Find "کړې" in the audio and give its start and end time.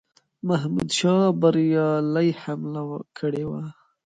3.17-3.43